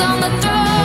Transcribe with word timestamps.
on 0.00 0.20
the 0.20 0.42
throne. 0.42 0.75